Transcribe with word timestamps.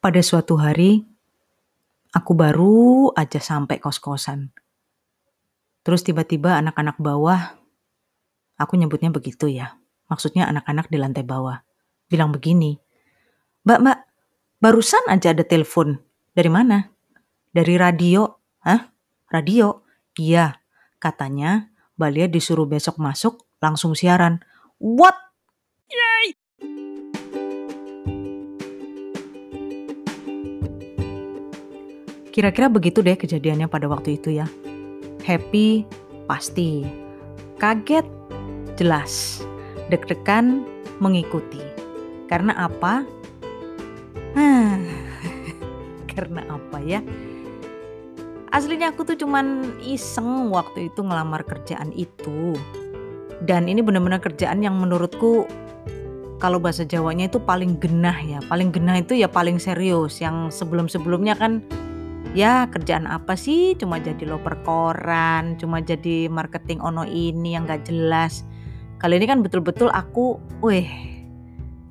Pada 0.00 0.24
suatu 0.24 0.56
hari, 0.56 1.04
aku 2.16 2.32
baru 2.32 3.12
aja 3.12 3.36
sampai 3.36 3.76
kos-kosan. 3.76 4.48
Terus 5.84 6.00
tiba-tiba 6.00 6.56
anak-anak 6.56 6.96
bawah, 6.96 7.60
aku 8.56 8.80
nyebutnya 8.80 9.12
begitu 9.12 9.52
ya. 9.52 9.76
Maksudnya 10.08 10.48
anak-anak 10.48 10.88
di 10.88 10.96
lantai 10.96 11.20
bawah. 11.20 11.60
Bilang 12.08 12.32
begini, 12.32 12.80
Mbak, 13.68 13.78
mbak, 13.84 13.98
barusan 14.56 15.04
aja 15.12 15.36
ada 15.36 15.44
telepon. 15.44 16.00
Dari 16.32 16.48
mana? 16.48 16.88
Dari 17.52 17.76
radio. 17.76 18.24
Hah? 18.64 18.88
Radio? 19.28 19.84
Iya, 20.16 20.56
katanya 20.96 21.68
Mbak 22.00 22.10
Lia 22.16 22.26
disuruh 22.32 22.64
besok 22.64 22.96
masuk 22.96 23.44
langsung 23.60 23.92
siaran. 23.92 24.40
What? 24.80 25.12
Kira-kira 32.40 32.72
begitu 32.72 33.04
deh 33.04 33.20
kejadiannya 33.20 33.68
pada 33.68 33.84
waktu 33.84 34.16
itu 34.16 34.32
ya. 34.32 34.48
Happy 35.28 35.84
pasti. 36.24 36.88
Kaget 37.60 38.08
jelas. 38.80 39.44
Deg-degan 39.92 40.64
mengikuti. 41.04 41.60
Karena 42.32 42.56
apa? 42.56 43.04
Karena 46.16 46.48
apa 46.48 46.80
ya? 46.80 47.04
Aslinya 48.56 48.96
aku 48.96 49.04
tuh 49.04 49.20
cuman 49.20 49.76
iseng 49.84 50.48
waktu 50.48 50.88
itu 50.88 51.04
ngelamar 51.04 51.44
kerjaan 51.44 51.92
itu. 51.92 52.56
Dan 53.44 53.68
ini 53.68 53.84
benar-benar 53.84 54.24
kerjaan 54.24 54.64
yang 54.64 54.80
menurutku 54.80 55.44
kalau 56.40 56.56
bahasa 56.56 56.88
Jawanya 56.88 57.28
itu 57.28 57.36
paling 57.36 57.76
genah 57.76 58.16
ya. 58.16 58.40
Paling 58.48 58.72
genah 58.72 58.96
itu 58.96 59.12
ya 59.12 59.28
paling 59.28 59.60
serius. 59.60 60.24
Yang 60.24 60.56
sebelum-sebelumnya 60.56 61.36
kan 61.36 61.60
ya 62.32 62.66
kerjaan 62.70 63.06
apa 63.10 63.34
sih? 63.34 63.74
Cuma 63.78 63.98
jadi 63.98 64.26
loper 64.26 64.62
koran 64.62 65.58
cuma 65.58 65.82
jadi 65.82 66.30
marketing 66.30 66.78
ono 66.82 67.06
ini 67.06 67.54
yang 67.58 67.66
gak 67.66 67.86
jelas. 67.86 68.46
Kali 69.00 69.16
ini 69.16 69.26
kan 69.26 69.40
betul-betul 69.40 69.88
aku 69.88 70.36
weh 70.60 70.86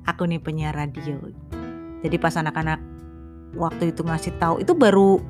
aku 0.06 0.26
nih 0.26 0.40
penyiar 0.40 0.74
radio. 0.74 1.18
Jadi 2.00 2.16
pas 2.16 2.34
anak-anak 2.38 2.80
waktu 3.58 3.90
itu 3.92 4.06
ngasih 4.06 4.38
tahu 4.38 4.62
itu 4.62 4.72
baru 4.72 5.20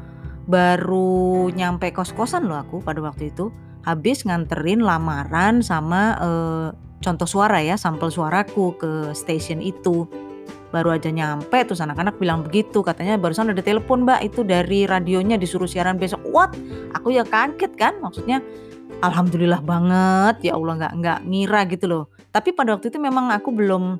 baru 0.44 1.48
nyampe 1.54 1.90
kos-kosan 1.94 2.46
loh 2.46 2.60
aku 2.60 2.84
pada 2.84 3.00
waktu 3.02 3.32
itu. 3.32 3.50
Habis 3.80 4.28
nganterin 4.28 4.84
lamaran 4.84 5.64
sama 5.64 6.20
eh, 6.20 6.68
contoh 7.00 7.24
suara 7.24 7.64
ya 7.64 7.80
sampel 7.80 8.12
suaraku 8.12 8.76
ke 8.76 8.92
stasiun 9.16 9.64
itu 9.64 10.04
baru 10.70 10.94
aja 10.94 11.10
nyampe 11.10 11.66
terus 11.66 11.82
anak-anak 11.82 12.16
bilang 12.16 12.46
begitu. 12.46 12.80
Katanya 12.80 13.18
barusan 13.18 13.50
ada 13.50 13.62
telepon 13.62 14.06
mbak. 14.06 14.22
Itu 14.24 14.46
dari 14.46 14.86
radionya 14.86 15.36
disuruh 15.36 15.66
siaran 15.66 15.98
besok. 15.98 16.22
What? 16.30 16.54
Aku 16.98 17.10
ya 17.14 17.26
kaget 17.26 17.74
kan? 17.74 17.98
Maksudnya 17.98 18.42
alhamdulillah 19.02 19.60
banget. 19.62 20.50
Ya 20.50 20.56
Allah 20.56 20.74
nggak 20.78 20.92
nggak 21.02 21.18
ngira 21.26 21.60
gitu 21.68 21.86
loh. 21.90 22.04
Tapi 22.30 22.54
pada 22.54 22.78
waktu 22.78 22.94
itu 22.94 22.98
memang 23.02 23.34
aku 23.34 23.50
belum 23.50 23.98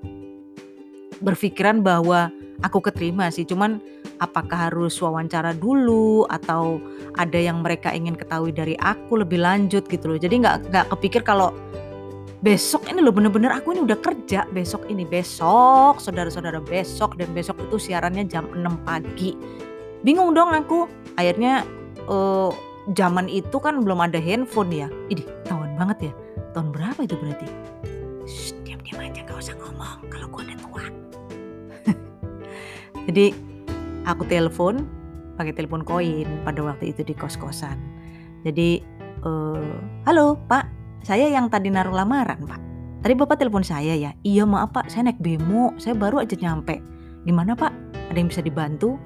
berpikiran 1.20 1.82
bahwa 1.82 2.30
aku 2.62 2.78
keterima 2.80 3.28
sih. 3.34 3.44
Cuman 3.44 3.82
apakah 4.22 4.70
harus 4.70 4.94
wawancara 5.02 5.56
dulu 5.56 6.24
atau 6.30 6.78
ada 7.18 7.36
yang 7.36 7.64
mereka 7.64 7.90
ingin 7.90 8.14
ketahui 8.14 8.54
dari 8.54 8.78
aku 8.78 9.20
lebih 9.20 9.42
lanjut 9.42 9.84
gitu 9.90 10.14
loh. 10.14 10.18
Jadi 10.20 10.40
nggak 10.40 10.70
nggak 10.70 10.86
kepikir 10.94 11.26
kalau 11.26 11.50
besok 12.40 12.88
ini 12.88 13.04
loh 13.04 13.12
bener-bener 13.12 13.52
aku 13.52 13.76
ini 13.76 13.84
udah 13.84 14.00
kerja. 14.00 14.48
Besok 14.50 14.88
ini 14.88 15.04
besok 15.04 16.00
saudara-saudara 16.00 16.60
besok. 16.64 17.16
Dan 17.20 17.32
besok 17.36 17.60
itu 17.60 17.76
siarannya 17.76 18.24
jam 18.26 18.48
6 18.50 18.64
pagi. 18.88 19.36
Bingung 20.00 20.32
dong 20.32 20.52
aku. 20.56 20.88
Akhirnya 21.20 21.64
uh, 22.08 22.48
zaman 22.96 23.28
itu 23.28 23.60
kan 23.60 23.84
belum 23.84 24.00
ada 24.00 24.16
handphone 24.16 24.72
ya. 24.72 24.88
Ini 25.12 25.22
tahun 25.44 25.76
banget 25.76 26.10
ya. 26.10 26.12
Tahun 26.56 26.68
berapa 26.72 27.00
itu 27.04 27.14
berarti? 27.20 27.46
Diam-diam 28.64 28.98
aja 29.04 29.20
gak 29.22 29.38
usah 29.38 29.54
ngomong 29.60 30.08
kalau 30.08 30.26
gue 30.32 30.42
udah 30.48 30.58
tua. 30.58 30.84
Jadi 33.06 33.26
aku 34.08 34.24
telepon 34.26 34.88
pakai 35.36 35.56
telepon 35.56 35.84
koin 35.84 36.28
pada 36.44 36.60
waktu 36.64 36.92
itu 36.92 37.04
di 37.04 37.12
kos-kosan. 37.16 37.76
Jadi 38.44 38.80
uh, 39.24 39.76
halo 40.08 40.36
pak 40.48 40.79
saya 41.00 41.26
yang 41.32 41.48
tadi 41.48 41.72
naruh 41.72 41.94
lamaran, 41.94 42.40
Pak. 42.44 42.60
Tadi 43.00 43.14
Bapak 43.16 43.40
telepon 43.40 43.64
saya 43.64 43.96
ya. 43.96 44.12
Iya 44.20 44.44
maaf 44.44 44.76
Pak, 44.76 44.92
saya 44.92 45.08
naik 45.08 45.20
bemo. 45.24 45.72
Saya 45.80 45.96
baru 45.96 46.20
aja 46.20 46.36
nyampe. 46.36 46.84
Gimana 47.24 47.56
Pak? 47.56 47.72
Ada 48.12 48.18
yang 48.20 48.28
bisa 48.28 48.44
dibantu? 48.44 49.00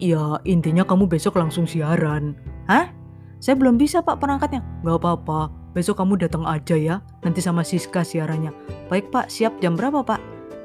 Ya 0.00 0.40
intinya 0.48 0.80
kamu 0.80 1.04
besok 1.12 1.36
langsung 1.36 1.68
siaran. 1.68 2.32
Hah? 2.72 2.88
Saya 3.36 3.60
belum 3.60 3.76
bisa 3.76 4.00
Pak 4.00 4.16
perangkatnya. 4.16 4.64
Gak 4.80 4.96
apa-apa. 4.96 5.52
Besok 5.76 6.00
kamu 6.00 6.24
datang 6.24 6.48
aja 6.48 6.72
ya. 6.72 7.04
Nanti 7.20 7.44
sama 7.44 7.60
Siska 7.60 8.00
siarannya. 8.00 8.54
Baik 8.88 9.12
Pak, 9.12 9.28
siap 9.28 9.60
jam 9.60 9.76
berapa 9.76 10.00
Pak? 10.00 10.20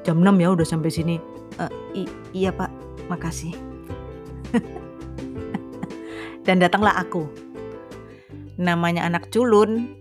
Jam 0.08 0.24
6 0.24 0.40
ya 0.40 0.48
udah 0.56 0.64
sampai 0.64 0.88
sini. 0.88 1.16
Uh, 1.60 1.68
iya 2.32 2.48
Pak, 2.48 2.72
makasih. 3.12 3.52
Dan 6.48 6.64
datanglah 6.64 6.96
aku. 6.96 7.28
Namanya 8.56 9.04
anak 9.04 9.28
culun, 9.28 9.97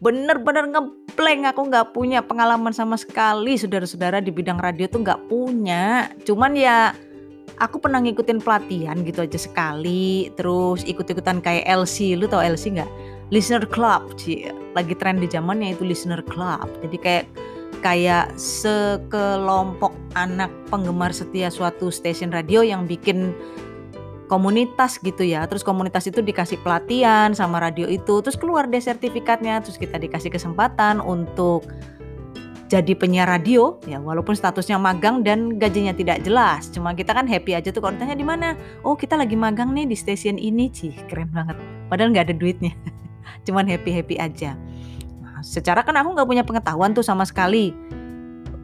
bener-bener 0.00 0.64
ngepleng 0.72 1.44
aku 1.44 1.68
nggak 1.68 1.92
punya 1.92 2.24
pengalaman 2.24 2.72
sama 2.72 2.96
sekali. 2.96 3.54
Saudara-saudara 3.60 4.24
di 4.24 4.32
bidang 4.32 4.56
radio 4.56 4.88
tuh 4.88 5.04
nggak 5.04 5.28
punya. 5.28 6.08
Cuman 6.24 6.56
ya 6.56 6.96
aku 7.60 7.76
pernah 7.78 8.00
ngikutin 8.00 8.40
pelatihan 8.40 8.96
gitu 9.04 9.22
aja 9.22 9.36
sekali. 9.36 10.32
Terus 10.34 10.82
ikut-ikutan 10.88 11.44
kayak 11.44 11.68
LC 11.68 12.16
lu 12.16 12.24
tau 12.26 12.40
LC 12.40 12.80
nggak? 12.80 12.90
Listener 13.30 13.62
club 13.68 14.18
sih 14.18 14.50
lagi 14.74 14.96
tren 14.98 15.22
di 15.22 15.28
zamannya 15.30 15.76
itu 15.76 15.86
listener 15.86 16.24
club. 16.24 16.66
Jadi 16.82 16.96
kayak 16.98 17.24
kayak 17.84 18.32
sekelompok 18.36 19.94
anak 20.16 20.50
penggemar 20.68 21.14
setia 21.14 21.48
suatu 21.48 21.88
stasiun 21.88 22.32
radio 22.32 22.60
yang 22.60 22.84
bikin 22.84 23.32
komunitas 24.30 25.02
gitu 25.02 25.26
ya. 25.26 25.42
Terus 25.50 25.66
komunitas 25.66 26.06
itu 26.06 26.22
dikasih 26.22 26.62
pelatihan 26.62 27.34
sama 27.34 27.58
radio 27.58 27.90
itu, 27.90 28.22
terus 28.22 28.38
keluar 28.38 28.70
deh 28.70 28.78
sertifikatnya, 28.78 29.58
terus 29.58 29.74
kita 29.74 29.98
dikasih 29.98 30.30
kesempatan 30.30 31.02
untuk 31.02 31.66
jadi 32.70 32.94
penyiar 32.94 33.26
radio. 33.26 33.82
Ya 33.90 33.98
walaupun 33.98 34.38
statusnya 34.38 34.78
magang 34.78 35.26
dan 35.26 35.58
gajinya 35.58 35.90
tidak 35.90 36.22
jelas. 36.22 36.70
Cuma 36.70 36.94
kita 36.94 37.10
kan 37.10 37.26
happy 37.26 37.58
aja 37.58 37.74
tuh 37.74 37.82
kalau 37.82 37.98
ditanya 37.98 38.14
di 38.14 38.22
mana? 38.22 38.54
Oh 38.86 38.94
kita 38.94 39.18
lagi 39.18 39.34
magang 39.34 39.74
nih 39.74 39.90
di 39.90 39.98
stasiun 39.98 40.38
ini. 40.38 40.70
Cih 40.70 40.94
keren 41.10 41.34
banget. 41.34 41.58
Padahal 41.90 42.14
nggak 42.14 42.30
ada 42.30 42.34
duitnya. 42.38 42.70
Cuman 43.50 43.66
happy 43.66 43.90
happy 43.90 44.14
aja. 44.22 44.54
Nah, 45.18 45.42
secara 45.42 45.82
kan 45.82 45.98
aku 45.98 46.14
nggak 46.14 46.28
punya 46.30 46.46
pengetahuan 46.46 46.94
tuh 46.94 47.02
sama 47.02 47.26
sekali. 47.26 47.74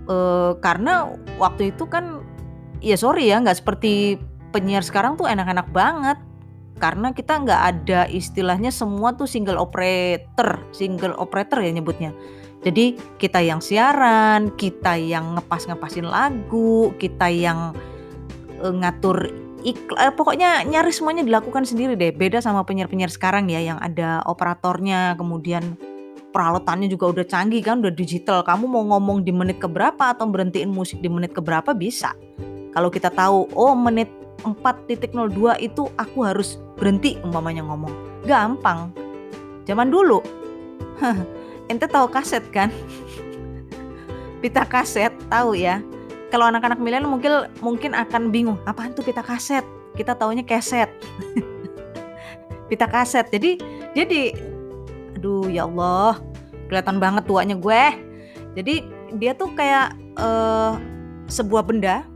E, 0.07 0.17
karena 0.63 1.11
waktu 1.43 1.75
itu 1.75 1.91
kan 1.91 2.23
ya 2.79 2.95
sorry 2.95 3.35
ya 3.35 3.43
nggak 3.43 3.59
seperti 3.59 4.23
penyiar 4.57 4.81
sekarang 4.81 5.21
tuh 5.21 5.29
enak-enak 5.29 5.69
banget 5.69 6.17
karena 6.81 7.13
kita 7.13 7.41
nggak 7.45 7.63
ada 7.77 8.01
istilahnya 8.09 8.73
semua 8.73 9.13
tuh 9.13 9.29
single 9.29 9.61
operator, 9.61 10.61
single 10.73 11.13
operator 11.21 11.61
ya 11.61 11.73
nyebutnya. 11.73 12.17
Jadi 12.65 12.97
kita 13.21 13.45
yang 13.45 13.61
siaran, 13.61 14.53
kita 14.57 14.97
yang 14.97 15.37
ngepas-ngepasin 15.37 16.09
lagu, 16.09 16.93
kita 16.97 17.29
yang 17.29 17.77
uh, 18.65 18.73
ngatur 18.73 19.29
iklan, 19.65 19.97
uh, 20.01 20.13
pokoknya 20.13 20.65
nyaris 20.69 21.01
semuanya 21.01 21.25
dilakukan 21.25 21.65
sendiri 21.69 21.97
deh. 21.97 22.13
Beda 22.17 22.41
sama 22.41 22.65
penyiar-penyiar 22.65 23.13
sekarang 23.13 23.49
ya 23.53 23.61
yang 23.61 23.79
ada 23.81 24.21
operatornya, 24.29 25.17
kemudian 25.17 25.77
peralatannya 26.35 26.93
juga 26.93 27.13
udah 27.13 27.25
canggih 27.25 27.65
kan, 27.65 27.81
udah 27.81 27.95
digital. 27.95 28.45
Kamu 28.45 28.69
mau 28.69 28.85
ngomong 28.97 29.25
di 29.25 29.33
menit 29.33 29.63
keberapa 29.63 30.13
atau 30.13 30.29
berhentiin 30.29 30.69
musik 30.69 31.01
di 31.01 31.09
menit 31.09 31.33
keberapa 31.33 31.73
bisa. 31.73 32.13
Kalau 32.77 32.93
kita 32.93 33.09
tahu, 33.09 33.49
oh 33.57 33.73
menit 33.73 34.26
4.02 34.55 35.59
itu 35.59 35.83
aku 35.99 36.19
harus 36.23 36.61
berhenti 36.79 37.19
umpamanya 37.25 37.67
ngomong. 37.67 37.91
Gampang. 38.29 38.93
Zaman 39.67 39.91
dulu. 39.91 40.23
Ente 41.71 41.91
tahu 41.91 42.07
kaset 42.07 42.45
kan? 42.55 42.71
pita 44.45 44.63
kaset, 44.63 45.11
tahu 45.27 45.59
ya. 45.59 45.83
Kalau 46.31 46.47
anak-anak 46.47 46.79
milenial 46.79 47.11
mungkin 47.11 47.51
mungkin 47.59 47.91
akan 47.97 48.31
bingung, 48.31 48.59
apaan 48.69 48.95
tuh 48.95 49.03
pita 49.03 49.25
kaset? 49.25 49.67
Kita 49.99 50.15
taunya 50.15 50.47
keset. 50.47 50.91
pita 52.71 52.87
kaset. 52.87 53.27
Jadi 53.33 53.59
jadi 53.97 54.37
aduh 55.19 55.49
ya 55.51 55.65
Allah, 55.67 56.21
kelihatan 56.71 57.03
banget 57.03 57.25
tuanya 57.27 57.57
gue. 57.59 57.83
Jadi 58.55 58.75
dia 59.17 59.33
tuh 59.35 59.51
kayak 59.55 59.95
uh, 60.19 60.79
sebuah 61.27 61.67
benda 61.67 62.07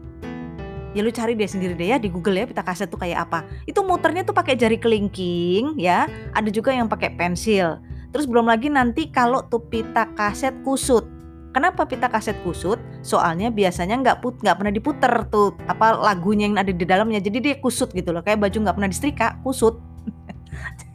ya 0.92 1.00
lu 1.04 1.10
cari 1.14 1.38
deh 1.38 1.46
sendiri 1.46 1.78
deh 1.78 1.94
ya 1.94 1.96
di 1.96 2.10
Google 2.10 2.42
ya 2.42 2.46
pita 2.48 2.62
kaset 2.66 2.90
tuh 2.90 2.98
kayak 2.98 3.30
apa. 3.30 3.46
Itu 3.66 3.86
muternya 3.86 4.26
tuh 4.26 4.34
pakai 4.34 4.58
jari 4.58 4.76
kelingking 4.76 5.78
ya, 5.78 6.10
ada 6.34 6.48
juga 6.50 6.74
yang 6.74 6.90
pakai 6.90 7.14
pensil. 7.14 7.78
Terus 8.10 8.26
belum 8.26 8.50
lagi 8.50 8.66
nanti 8.68 9.08
kalau 9.10 9.46
tuh 9.46 9.62
pita 9.62 10.10
kaset 10.18 10.54
kusut. 10.66 11.06
Kenapa 11.50 11.82
pita 11.82 12.06
kaset 12.06 12.38
kusut? 12.46 12.78
Soalnya 13.02 13.50
biasanya 13.50 13.98
nggak 13.98 14.18
put 14.22 14.38
nggak 14.38 14.54
pernah 14.54 14.70
diputer 14.74 15.12
tuh 15.30 15.58
apa 15.66 15.98
lagunya 15.98 16.46
yang 16.46 16.58
ada 16.58 16.70
di 16.70 16.86
dalamnya. 16.86 17.18
Jadi 17.18 17.38
dia 17.42 17.54
kusut 17.58 17.90
gitu 17.90 18.14
loh, 18.14 18.22
kayak 18.22 18.38
baju 18.38 18.56
nggak 18.66 18.76
pernah 18.78 18.90
disetrika, 18.90 19.38
kusut. 19.42 19.78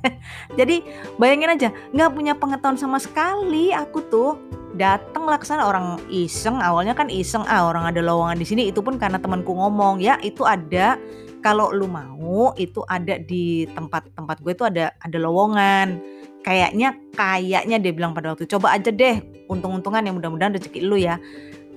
Jadi 0.59 0.83
bayangin 1.19 1.51
aja, 1.55 1.69
nggak 1.91 2.11
punya 2.11 2.33
pengetahuan 2.39 2.79
sama 2.79 2.99
sekali 3.03 3.75
aku 3.75 3.99
tuh 4.07 4.39
datang 4.75 5.27
laksana 5.27 5.67
orang 5.67 5.99
iseng 6.11 6.59
awalnya 6.59 6.91
kan 6.91 7.07
iseng 7.07 7.43
ah 7.47 7.67
orang 7.67 7.87
ada 7.89 8.03
lowongan 8.03 8.39
di 8.39 8.47
sini. 8.47 8.61
Itu 8.69 8.83
pun 8.83 8.99
karena 8.99 9.19
temanku 9.19 9.55
ngomong 9.55 10.03
ya 10.03 10.19
itu 10.21 10.43
ada. 10.43 10.99
Kalau 11.43 11.69
lu 11.69 11.85
mau 11.85 12.57
itu 12.57 12.81
ada 12.89 13.21
di 13.21 13.69
tempat 13.69 14.09
tempat 14.17 14.41
gue 14.41 14.53
itu 14.53 14.65
ada 14.65 14.91
ada 14.99 15.17
lowongan. 15.21 16.01
Kayaknya 16.41 16.93
kayaknya 17.17 17.77
dia 17.81 17.93
bilang 17.93 18.13
pada 18.13 18.33
waktu 18.33 18.45
coba 18.49 18.73
aja 18.77 18.89
deh 18.93 19.21
untung-untungan 19.49 20.01
yang 20.05 20.17
mudah-mudahan 20.17 20.57
rezeki 20.57 20.81
lu 20.85 20.97
ya. 20.97 21.21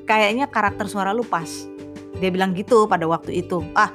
Kayaknya 0.09 0.49
karakter 0.49 0.89
suara 0.89 1.13
lu 1.13 1.25
pas. 1.25 1.49
Dia 2.19 2.33
bilang 2.33 2.57
gitu 2.57 2.89
pada 2.89 3.05
waktu 3.05 3.45
itu. 3.45 3.61
Ah 3.77 3.93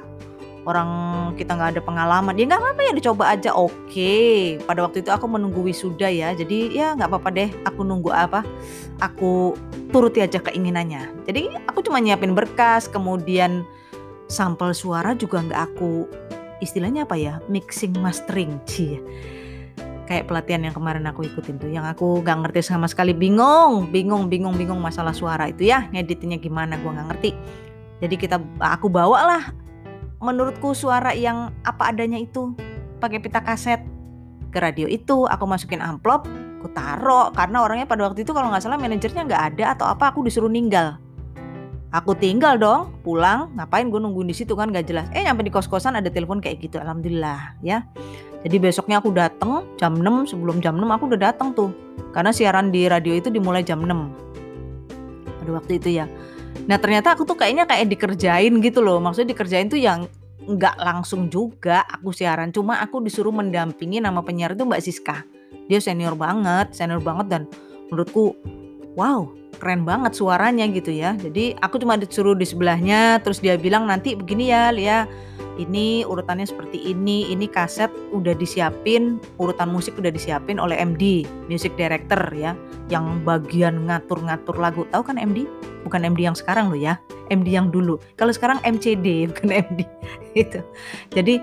orang 0.64 0.88
kita 1.36 1.56
nggak 1.56 1.70
ada 1.76 1.82
pengalaman. 1.84 2.34
Ya 2.36 2.44
nggak 2.48 2.60
apa-apa 2.60 2.80
ya 2.84 2.92
dicoba 2.96 3.24
aja. 3.32 3.50
Oke 3.52 4.56
pada 4.64 4.84
waktu 4.84 5.04
itu 5.04 5.10
aku 5.12 5.26
menunggu 5.28 5.60
wisuda 5.64 6.08
ya. 6.08 6.32
Jadi 6.32 6.74
ya 6.74 6.96
nggak 6.96 7.08
apa-apa 7.08 7.28
deh. 7.32 7.50
Aku 7.68 7.84
nunggu 7.84 8.10
apa? 8.10 8.42
Aku 9.00 9.56
turuti 9.92 10.24
aja 10.24 10.40
keinginannya. 10.40 11.28
Jadi 11.28 11.52
aku 11.68 11.84
cuma 11.84 12.00
nyiapin 12.00 12.32
berkas 12.32 12.88
kemudian 12.88 13.62
sampel 14.26 14.72
suara 14.72 15.12
juga 15.12 15.44
nggak 15.44 15.60
aku 15.72 16.08
istilahnya 16.64 17.04
apa 17.04 17.16
ya? 17.16 17.40
Mixing 17.52 17.96
mastering. 18.00 18.56
Sih 18.64 18.98
kayak 20.04 20.28
pelatihan 20.28 20.60
yang 20.68 20.76
kemarin 20.76 21.04
aku 21.08 21.24
ikutin 21.24 21.56
tuh. 21.56 21.70
Yang 21.72 21.96
aku 21.96 22.20
gak 22.20 22.44
ngerti 22.44 22.60
sama 22.60 22.84
sekali. 22.88 23.16
Bingung 23.16 23.88
bingung 23.88 24.28
bingung 24.28 24.56
bingung 24.56 24.80
masalah 24.80 25.16
suara 25.16 25.48
itu 25.48 25.68
ya. 25.68 25.88
Ngeditinnya 25.92 26.40
gimana 26.40 26.76
gue 26.80 26.90
nggak 26.92 27.08
ngerti. 27.12 27.30
Jadi 28.04 28.14
kita 28.20 28.36
aku 28.60 28.92
bawa 28.92 29.20
lah 29.24 29.63
menurutku 30.24 30.72
suara 30.72 31.12
yang 31.12 31.52
apa 31.62 31.92
adanya 31.92 32.16
itu 32.16 32.56
pakai 32.98 33.20
pita 33.20 33.44
kaset 33.44 33.84
ke 34.48 34.58
radio 34.58 34.88
itu 34.88 35.28
aku 35.28 35.44
masukin 35.44 35.84
amplop 35.84 36.24
aku 36.64 36.72
taruh 36.72 37.28
karena 37.36 37.60
orangnya 37.60 37.84
pada 37.84 38.08
waktu 38.08 38.24
itu 38.24 38.32
kalau 38.32 38.48
nggak 38.48 38.64
salah 38.64 38.80
manajernya 38.80 39.22
nggak 39.28 39.42
ada 39.54 39.64
atau 39.76 39.86
apa 39.92 40.10
aku 40.10 40.24
disuruh 40.24 40.48
ninggal 40.48 40.96
aku 41.92 42.16
tinggal 42.16 42.56
dong 42.56 42.96
pulang 43.04 43.52
ngapain 43.54 43.92
gue 43.92 44.00
nungguin 44.00 44.32
di 44.32 44.34
situ 44.34 44.56
kan 44.56 44.72
gak 44.72 44.88
jelas 44.88 45.06
eh 45.12 45.22
nyampe 45.22 45.44
di 45.44 45.52
kos 45.52 45.68
kosan 45.68 45.94
ada 45.94 46.08
telepon 46.08 46.40
kayak 46.40 46.64
gitu 46.64 46.80
alhamdulillah 46.80 47.54
ya 47.60 47.84
jadi 48.44 48.60
besoknya 48.60 49.00
aku 49.00 49.08
dateng 49.08 49.64
jam 49.80 49.96
6 49.96 50.36
sebelum 50.36 50.60
jam 50.60 50.76
6 50.76 50.84
aku 50.84 51.08
udah 51.08 51.32
dateng 51.32 51.56
tuh. 51.56 51.72
Karena 52.12 52.28
siaran 52.28 52.68
di 52.68 52.84
radio 52.84 53.16
itu 53.16 53.32
dimulai 53.32 53.64
jam 53.64 53.80
6. 53.80 53.88
Pada 55.40 55.50
waktu 55.56 55.80
itu 55.80 55.96
ya. 55.96 56.04
Nah 56.64 56.76
ternyata 56.80 57.12
aku 57.12 57.26
tuh 57.26 57.36
kayaknya 57.36 57.68
kayak 57.68 57.90
dikerjain 57.90 58.52
gitu 58.62 58.80
loh. 58.80 59.02
Maksudnya 59.02 59.34
dikerjain 59.36 59.68
tuh 59.68 59.80
yang 59.80 60.08
nggak 60.44 60.76
langsung 60.80 61.28
juga 61.28 61.84
aku 61.84 62.12
siaran. 62.12 62.52
Cuma 62.52 62.80
aku 62.80 63.00
disuruh 63.04 63.32
mendampingi 63.32 64.00
nama 64.00 64.20
penyiar 64.20 64.56
itu 64.56 64.64
Mbak 64.64 64.82
Siska. 64.82 65.16
Dia 65.68 65.80
senior 65.80 66.14
banget, 66.14 66.72
senior 66.76 67.00
banget 67.00 67.26
dan 67.32 67.42
menurutku 67.88 68.36
wow 68.98 69.28
keren 69.56 69.86
banget 69.86 70.12
suaranya 70.18 70.66
gitu 70.68 70.90
ya. 70.90 71.16
Jadi 71.16 71.56
aku 71.62 71.80
cuma 71.80 71.96
disuruh 71.96 72.34
di 72.34 72.44
sebelahnya 72.44 73.22
terus 73.22 73.38
dia 73.40 73.54
bilang 73.54 73.88
nanti 73.88 74.18
begini 74.18 74.50
ya 74.50 74.74
Lia 74.74 75.06
ini 75.56 76.02
urutannya 76.02 76.46
seperti 76.46 76.82
ini, 76.82 77.30
ini 77.30 77.46
kaset 77.46 77.90
udah 78.10 78.34
disiapin, 78.34 79.22
urutan 79.38 79.70
musik 79.70 79.94
udah 79.94 80.10
disiapin 80.10 80.58
oleh 80.58 80.74
MD, 80.74 81.22
music 81.46 81.78
director 81.78 82.18
ya, 82.34 82.58
yang 82.90 83.22
bagian 83.22 83.86
ngatur-ngatur 83.86 84.56
lagu. 84.58 84.82
Tahu 84.90 85.02
kan 85.06 85.16
MD? 85.18 85.46
Bukan 85.86 86.02
MD 86.02 86.26
yang 86.26 86.34
sekarang 86.36 86.74
loh 86.74 86.78
ya, 86.78 86.98
MD 87.30 87.54
yang 87.54 87.70
dulu. 87.70 88.02
Kalau 88.18 88.34
sekarang 88.34 88.58
MCD 88.66 89.06
bukan 89.30 89.50
MD 89.54 89.80
itu. 90.34 90.60
Jadi 91.14 91.34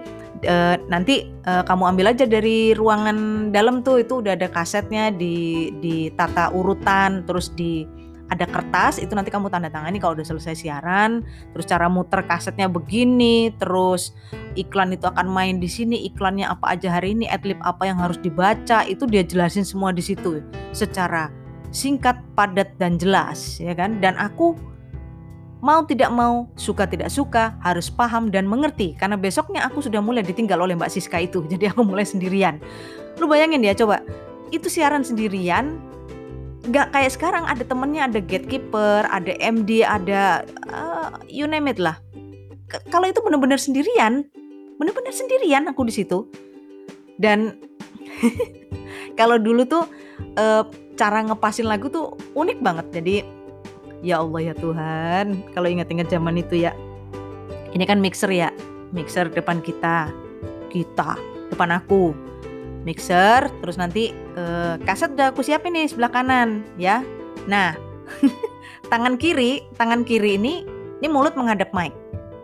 e, 0.43 0.55
nanti 0.91 1.31
e, 1.31 1.51
kamu 1.63 1.95
ambil 1.95 2.11
aja 2.11 2.27
dari 2.27 2.75
ruangan 2.75 3.49
dalam 3.55 3.79
tuh 3.79 4.03
itu 4.03 4.19
udah 4.19 4.35
ada 4.35 4.51
kasetnya 4.51 5.13
di 5.13 5.71
di 5.79 6.11
tata 6.19 6.51
urutan, 6.51 7.23
terus 7.23 7.53
di 7.55 7.87
ada 8.31 8.47
kertas 8.47 8.95
itu 8.97 9.11
nanti 9.11 9.27
kamu 9.27 9.51
tanda 9.51 9.67
tangani 9.67 9.99
kalau 9.99 10.15
udah 10.15 10.23
selesai 10.23 10.55
siaran 10.55 11.27
terus 11.51 11.67
cara 11.67 11.91
muter 11.91 12.23
kasetnya 12.23 12.71
begini 12.71 13.51
terus 13.59 14.15
iklan 14.55 14.95
itu 14.95 15.03
akan 15.05 15.27
main 15.27 15.59
di 15.59 15.67
sini 15.67 16.07
iklannya 16.07 16.47
apa 16.47 16.79
aja 16.79 16.95
hari 16.95 17.11
ini 17.11 17.27
adlib 17.27 17.59
apa 17.59 17.91
yang 17.91 17.99
harus 17.99 18.15
dibaca 18.23 18.87
itu 18.87 19.03
dia 19.03 19.27
jelasin 19.27 19.67
semua 19.67 19.91
di 19.91 19.99
situ 19.99 20.39
secara 20.71 21.27
singkat 21.75 22.15
padat 22.33 22.71
dan 22.79 22.95
jelas 22.95 23.59
ya 23.59 23.75
kan 23.75 23.99
dan 23.99 24.15
aku 24.15 24.55
mau 25.61 25.85
tidak 25.85 26.09
mau, 26.09 26.49
suka 26.57 26.89
tidak 26.89 27.13
suka, 27.13 27.55
harus 27.61 27.87
paham 27.87 28.33
dan 28.33 28.49
mengerti. 28.49 28.97
Karena 28.97 29.13
besoknya 29.13 29.61
aku 29.69 29.79
sudah 29.79 30.01
mulai 30.01 30.25
ditinggal 30.25 30.57
oleh 30.57 30.73
Mbak 30.73 30.89
Siska 30.89 31.21
itu. 31.21 31.45
Jadi 31.53 31.69
aku 31.69 31.85
mulai 31.85 32.03
sendirian. 32.03 32.57
Lu 33.21 33.29
bayangin 33.29 33.61
ya 33.61 33.77
coba, 33.77 34.01
itu 34.49 34.67
siaran 34.67 35.05
sendirian, 35.05 35.77
nggak 36.61 36.93
kayak 36.93 37.11
sekarang 37.13 37.43
ada 37.49 37.65
temennya 37.65 38.05
ada 38.05 38.19
gatekeeper 38.21 39.09
ada 39.09 39.33
MD 39.41 39.81
ada 39.81 40.45
uh, 40.69 41.17
you 41.25 41.49
name 41.49 41.65
it 41.65 41.81
lah. 41.81 41.97
Kalau 42.93 43.09
itu 43.09 43.19
benar-benar 43.19 43.57
sendirian 43.57 44.23
benar-benar 44.77 45.13
sendirian 45.13 45.65
aku 45.69 45.85
di 45.85 45.93
situ. 45.93 46.29
Dan 47.17 47.57
kalau 49.19 49.41
dulu 49.41 49.65
tuh 49.65 49.83
uh, 50.37 50.63
cara 50.97 51.25
ngepasin 51.25 51.65
lagu 51.65 51.89
tuh 51.89 52.13
unik 52.37 52.61
banget. 52.61 52.87
Jadi 53.01 53.15
ya 54.05 54.21
Allah 54.21 54.53
ya 54.53 54.53
Tuhan 54.57 55.53
kalau 55.53 55.67
ingat-ingat 55.69 56.09
zaman 56.13 56.37
itu 56.37 56.61
ya. 56.61 56.73
Ini 57.71 57.87
kan 57.87 58.03
mixer 58.03 58.29
ya 58.29 58.51
mixer 58.91 59.31
depan 59.31 59.63
kita 59.63 60.11
kita 60.71 61.15
depan 61.51 61.79
aku 61.79 62.15
mixer 62.83 63.49
terus 63.61 63.77
nanti 63.77 64.13
uh, 64.35 64.77
kaset 64.83 65.13
udah 65.13 65.33
aku 65.33 65.45
siapin 65.45 65.73
nih 65.75 65.89
sebelah 65.89 66.11
kanan 66.11 66.65
ya. 66.75 67.05
Nah 67.45 67.77
tangan 68.91 69.15
kiri 69.15 69.65
tangan 69.77 70.05
kiri 70.05 70.37
ini 70.37 70.65
ini 71.01 71.07
mulut 71.09 71.33
menghadap 71.37 71.73
mic. 71.73 71.93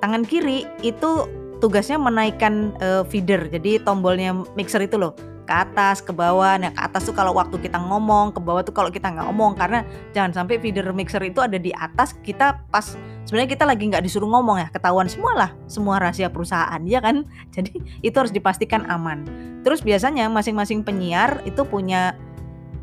Tangan 0.01 0.24
kiri 0.25 0.66
itu 0.86 1.25
tugasnya 1.57 1.98
menaikkan 1.98 2.74
uh, 2.81 3.01
feeder 3.10 3.50
jadi 3.50 3.81
tombolnya 3.81 4.34
mixer 4.54 4.81
itu 4.86 4.98
loh 4.98 5.18
ke 5.48 5.54
atas 5.56 6.04
ke 6.04 6.12
bawah. 6.12 6.60
Nah 6.60 6.76
ke 6.76 6.82
atas 6.84 7.08
tuh 7.08 7.16
kalau 7.16 7.32
waktu 7.32 7.56
kita 7.64 7.80
ngomong 7.80 8.36
ke 8.36 8.44
bawah 8.44 8.62
tuh 8.62 8.76
kalau 8.76 8.92
kita 8.92 9.08
nggak 9.08 9.26
ngomong. 9.32 9.56
Karena 9.56 9.88
jangan 10.12 10.44
sampai 10.44 10.60
feeder 10.60 10.86
mixer 10.92 11.24
itu 11.24 11.40
ada 11.40 11.56
di 11.56 11.72
atas 11.72 12.20
kita 12.20 12.68
pas 12.68 13.00
sebenarnya 13.24 13.56
kita 13.56 13.64
lagi 13.64 13.88
nggak 13.88 14.04
disuruh 14.04 14.28
ngomong 14.28 14.60
ya 14.60 14.68
ketahuan 14.68 15.08
semua 15.08 15.33
lah 15.33 15.52
semua 15.71 16.04
rahasia 16.04 16.28
perusahaan 16.28 16.83
ya 16.83 17.00
kan? 17.00 17.24
Jadi 17.56 17.80
itu 18.04 18.16
harus 18.19 18.36
dipastikan 18.36 18.83
aman. 18.92 19.24
Terus 19.64 19.80
biasanya 19.80 20.28
masing-masing 20.28 20.83
penyiar 20.83 21.40
itu 21.48 21.64
punya 21.64 22.14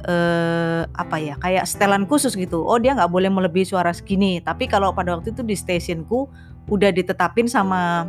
eh, 0.08 0.82
apa 0.88 1.16
ya 1.20 1.36
kayak 1.36 1.68
setelan 1.68 2.08
khusus 2.08 2.32
gitu. 2.32 2.64
Oh 2.64 2.80
dia 2.80 2.96
nggak 2.96 3.12
boleh 3.12 3.28
melebihi 3.28 3.68
suara 3.68 3.92
segini. 3.92 4.40
Tapi 4.40 4.66
kalau 4.66 4.96
pada 4.96 5.14
waktu 5.14 5.36
itu 5.36 5.44
di 5.44 5.52
stasiunku 5.52 6.26
udah 6.64 6.90
ditetapin 6.96 7.44
sama 7.44 8.08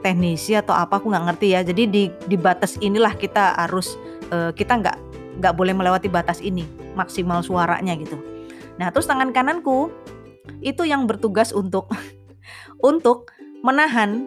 teknisi 0.00 0.54
atau 0.54 0.74
apa 0.74 0.98
aku 0.98 1.10
nggak 1.10 1.24
ngerti 1.32 1.46
ya. 1.54 1.60
Jadi 1.66 1.82
di 1.88 2.02
di 2.26 2.36
batas 2.38 2.78
inilah 2.78 3.14
kita 3.18 3.58
harus 3.58 3.98
uh, 4.30 4.50
kita 4.54 4.78
nggak 4.78 4.98
nggak 5.38 5.54
boleh 5.54 5.74
melewati 5.74 6.10
batas 6.10 6.42
ini 6.42 6.66
maksimal 6.98 7.42
suaranya 7.42 7.94
gitu. 7.98 8.18
Nah 8.78 8.90
terus 8.90 9.06
tangan 9.06 9.30
kananku 9.30 9.90
itu 10.62 10.86
yang 10.86 11.06
bertugas 11.06 11.50
untuk 11.54 11.90
untuk 12.90 13.30
menahan 13.62 14.26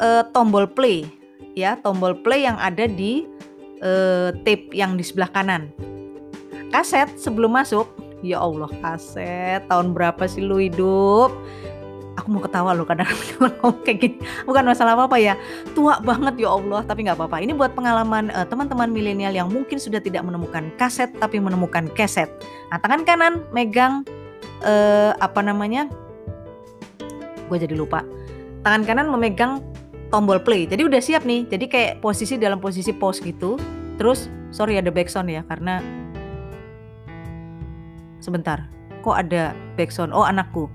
uh, 0.00 0.24
tombol 0.32 0.68
play 0.68 1.08
ya. 1.56 1.76
Tombol 1.80 2.16
play 2.20 2.44
yang 2.44 2.56
ada 2.60 2.88
di 2.88 3.24
uh, 3.84 4.32
tape 4.44 4.72
yang 4.72 4.96
di 4.96 5.04
sebelah 5.04 5.30
kanan. 5.32 5.72
Kaset 6.68 7.08
sebelum 7.16 7.56
masuk 7.56 7.88
ya 8.20 8.40
Allah 8.44 8.68
kaset. 8.84 9.64
Tahun 9.68 9.96
berapa 9.96 10.28
sih 10.28 10.44
lu 10.44 10.60
hidup 10.60 11.32
aku 12.28 12.36
mau 12.36 12.44
ketawa 12.44 12.76
loh 12.76 12.84
kadang 12.84 13.08
ngomong 13.40 13.80
kayak 13.88 13.98
gini. 14.04 14.16
Bukan 14.44 14.68
masalah 14.68 14.92
apa 14.92 15.08
apa 15.08 15.16
ya. 15.16 15.34
Tua 15.72 15.96
banget 16.04 16.44
ya 16.44 16.52
Allah 16.52 16.84
tapi 16.84 17.08
nggak 17.08 17.16
apa-apa. 17.16 17.40
Ini 17.40 17.56
buat 17.56 17.72
pengalaman 17.72 18.28
uh, 18.36 18.44
teman-teman 18.44 18.92
milenial 18.92 19.32
yang 19.32 19.48
mungkin 19.48 19.80
sudah 19.80 19.96
tidak 19.96 20.20
menemukan 20.28 20.68
kaset 20.76 21.08
tapi 21.16 21.40
menemukan 21.40 21.88
keset. 21.96 22.28
Nah 22.68 22.76
tangan 22.84 23.08
kanan 23.08 23.40
megang 23.56 24.04
uh, 24.60 25.16
apa 25.24 25.40
namanya? 25.40 25.88
Gue 27.48 27.56
jadi 27.56 27.72
lupa. 27.72 28.04
Tangan 28.60 28.84
kanan 28.84 29.08
memegang 29.08 29.64
tombol 30.12 30.36
play. 30.44 30.68
Jadi 30.68 30.84
udah 30.84 31.00
siap 31.00 31.24
nih. 31.24 31.48
Jadi 31.48 31.64
kayak 31.64 32.04
posisi 32.04 32.36
dalam 32.36 32.60
posisi 32.60 32.92
pause 32.92 33.24
gitu. 33.24 33.56
Terus 33.96 34.28
sorry 34.52 34.76
ada 34.76 34.92
backsound 34.92 35.32
ya 35.32 35.40
karena 35.48 35.80
sebentar. 38.20 38.68
Kok 39.00 39.16
ada 39.16 39.56
backsound? 39.80 40.12
Oh 40.12 40.28
anakku 40.28 40.68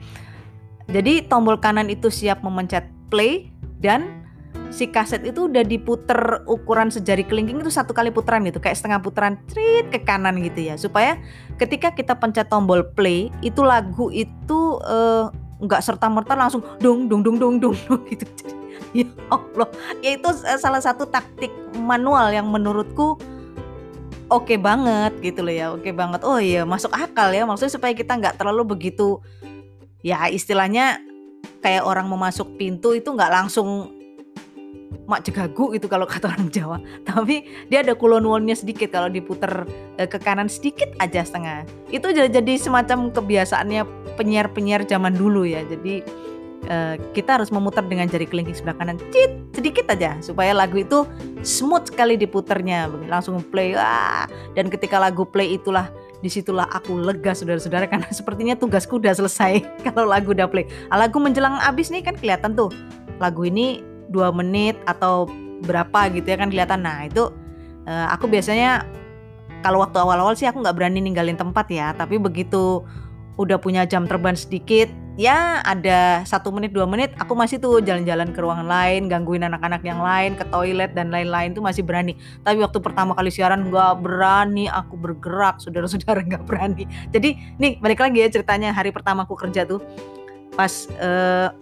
jadi 0.93 1.25
tombol 1.25 1.57
kanan 1.57 1.89
itu 1.89 2.13
siap 2.13 2.45
memencet 2.45 2.85
play 3.09 3.49
dan 3.81 4.23
si 4.69 4.85
kaset 4.89 5.25
itu 5.25 5.49
udah 5.49 5.65
diputer 5.65 6.45
ukuran 6.45 6.93
sejari 6.93 7.25
kelingking 7.25 7.61
itu 7.61 7.73
satu 7.73 7.93
kali 7.93 8.13
putaran 8.13 8.45
gitu 8.45 8.61
kayak 8.61 8.77
setengah 8.77 9.01
putaran 9.01 9.41
trit 9.49 9.89
ke 9.89 10.05
kanan 10.05 10.37
gitu 10.45 10.69
ya. 10.69 10.77
Supaya 10.77 11.17
ketika 11.57 11.93
kita 11.93 12.13
pencet 12.17 12.45
tombol 12.49 12.85
play 12.93 13.33
itu 13.41 13.65
lagu 13.65 14.13
itu 14.13 14.77
uh, 14.85 15.33
nggak 15.61 15.81
serta 15.81 16.09
merta 16.13 16.37
langsung 16.37 16.61
dong 16.77 17.09
dong 17.09 17.25
dong 17.25 17.37
dong 17.41 17.57
dong 17.61 17.75
gitu. 18.13 18.25
Ya 18.93 19.09
Allah. 19.33 19.69
Ya 20.05 20.13
itu 20.13 20.29
salah 20.61 20.81
satu 20.81 21.09
taktik 21.09 21.49
manual 21.73 22.29
yang 22.29 22.45
menurutku 22.53 23.17
oke 24.29 24.45
okay 24.45 24.57
banget 24.61 25.13
gitu 25.25 25.41
loh 25.41 25.53
ya 25.53 25.65
oke 25.73 25.81
okay 25.81 25.93
banget. 25.93 26.21
Oh 26.21 26.37
iya 26.37 26.65
masuk 26.65 26.93
akal 26.93 27.33
ya. 27.33 27.49
Maksudnya 27.49 27.73
supaya 27.73 27.93
kita 27.97 28.13
nggak 28.13 28.37
terlalu 28.37 28.77
begitu 28.77 29.21
ya 30.03 30.27
istilahnya 30.27 30.99
kayak 31.63 31.87
orang 31.87 32.11
mau 32.11 32.19
masuk 32.19 32.59
pintu 32.59 32.91
itu 32.91 33.07
nggak 33.09 33.31
langsung 33.31 33.95
mak 35.03 35.27
jegagu 35.27 35.75
itu 35.75 35.87
kalau 35.91 36.07
kata 36.07 36.31
orang 36.31 36.47
Jawa. 36.47 36.77
Tapi 37.07 37.43
dia 37.67 37.83
ada 37.83 37.95
kulon 37.95 38.23
sedikit 38.55 38.91
kalau 38.91 39.11
diputer 39.11 39.67
e, 39.99 40.07
ke 40.07 40.19
kanan 40.19 40.47
sedikit 40.47 40.91
aja 40.99 41.23
setengah. 41.23 41.67
Itu 41.91 42.11
jadi 42.15 42.53
semacam 42.55 43.11
kebiasaannya 43.11 43.83
penyiar-penyiar 44.15 44.87
zaman 44.87 45.15
dulu 45.15 45.43
ya. 45.43 45.63
Jadi 45.67 46.03
e, 46.67 46.99
kita 47.11 47.39
harus 47.39 47.49
memutar 47.51 47.83
dengan 47.85 48.07
jari 48.07 48.27
kelingking 48.27 48.55
sebelah 48.55 48.75
kanan, 48.77 48.97
cit 49.11 49.31
sedikit 49.53 49.89
aja 49.91 50.17
supaya 50.19 50.51
lagu 50.51 50.81
itu 50.81 51.07
smooth 51.43 51.87
sekali 51.87 52.15
diputernya, 52.15 52.89
langsung 53.07 53.39
play. 53.39 53.75
Wah. 53.75 54.25
Dan 54.57 54.67
ketika 54.71 54.99
lagu 54.99 55.23
play 55.27 55.55
itulah 55.55 55.91
di 56.23 56.31
situlah 56.31 56.67
aku 56.71 56.95
lega 56.99 57.35
saudara-saudara 57.35 57.87
karena 57.91 58.07
sepertinya 58.11 58.55
tugasku 58.55 58.99
udah 58.99 59.13
selesai 59.13 59.63
kalau 59.91 60.07
lagu 60.07 60.31
udah 60.31 60.47
play. 60.47 60.67
Ah, 60.87 60.99
lagu 60.99 61.19
menjelang 61.19 61.59
abis 61.63 61.91
nih 61.91 62.03
kan 62.03 62.15
kelihatan 62.15 62.55
tuh 62.55 62.71
lagu 63.21 63.45
ini 63.47 63.83
dua 64.11 64.29
menit 64.29 64.77
atau 64.85 65.25
berapa 65.63 66.11
gitu 66.11 66.27
ya 66.27 66.37
kan 66.37 66.51
kelihatan 66.51 66.83
nah 66.83 67.07
itu 67.07 67.31
uh, 67.87 68.07
aku 68.11 68.27
biasanya 68.27 68.83
kalau 69.63 69.79
waktu 69.79 69.97
awal-awal 69.97 70.35
sih 70.35 70.45
aku 70.45 70.59
nggak 70.59 70.75
berani 70.75 70.99
ninggalin 70.99 71.39
tempat 71.39 71.71
ya 71.71 71.95
tapi 71.95 72.19
begitu 72.19 72.83
udah 73.39 73.57
punya 73.57 73.87
jam 73.87 74.05
terbang 74.05 74.35
sedikit 74.35 74.91
ya 75.13 75.61
ada 75.61 76.25
satu 76.25 76.49
menit 76.49 76.73
dua 76.73 76.89
menit 76.89 77.13
aku 77.21 77.37
masih 77.37 77.61
tuh 77.61 77.77
jalan-jalan 77.85 78.33
ke 78.33 78.39
ruangan 78.41 78.65
lain 78.65 79.05
gangguin 79.05 79.45
anak-anak 79.45 79.85
yang 79.85 80.01
lain 80.01 80.33
ke 80.33 80.45
toilet 80.49 80.97
dan 80.97 81.13
lain-lain 81.13 81.53
tuh 81.53 81.61
masih 81.61 81.85
berani 81.85 82.17
tapi 82.41 82.57
waktu 82.61 82.81
pertama 82.81 83.13
kali 83.13 83.29
siaran 83.29 83.69
nggak 83.69 84.01
berani 84.01 84.65
aku 84.73 84.97
bergerak 84.97 85.61
saudara-saudara 85.61 86.25
nggak 86.29 86.43
berani 86.49 86.89
jadi 87.13 87.37
nih 87.61 87.77
balik 87.77 88.01
lagi 88.01 88.25
ya 88.25 88.29
ceritanya 88.33 88.73
hari 88.73 88.89
pertama 88.89 89.29
aku 89.29 89.37
kerja 89.37 89.69
tuh 89.69 89.85
pas 90.57 90.89
uh, 90.97 91.53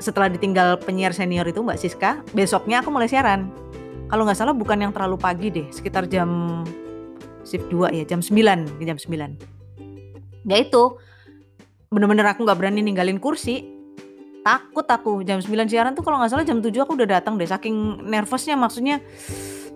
setelah 0.00 0.28
ditinggal 0.28 0.80
penyiar 0.82 1.16
senior 1.16 1.46
itu 1.48 1.60
Mbak 1.64 1.78
Siska, 1.80 2.20
besoknya 2.36 2.84
aku 2.84 2.92
mulai 2.92 3.08
siaran. 3.08 3.50
Kalau 4.08 4.28
nggak 4.28 4.38
salah 4.38 4.54
bukan 4.54 4.80
yang 4.80 4.92
terlalu 4.92 5.16
pagi 5.16 5.48
deh, 5.48 5.66
sekitar 5.72 6.06
jam 6.06 6.62
shift 7.44 7.68
2 7.72 7.92
ya, 7.92 8.04
jam 8.04 8.20
9, 8.20 8.84
jam 8.84 8.98
9. 9.00 10.44
Ya 10.44 10.56
itu, 10.60 10.82
bener-bener 11.94 12.26
aku 12.26 12.42
nggak 12.42 12.58
berani 12.58 12.82
ninggalin 12.82 13.22
kursi. 13.22 13.70
Takut 14.44 14.84
aku, 14.84 15.24
jam 15.24 15.40
9 15.40 15.70
siaran 15.70 15.96
tuh 15.96 16.04
kalau 16.04 16.20
nggak 16.20 16.34
salah 16.34 16.44
jam 16.44 16.60
7 16.60 16.68
aku 16.84 17.00
udah 17.00 17.16
datang 17.16 17.40
deh, 17.40 17.48
saking 17.48 18.04
nervousnya 18.04 18.58
maksudnya 18.58 19.00